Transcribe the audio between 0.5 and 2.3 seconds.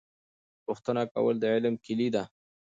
پوښتنه کول د علم کیلي ده.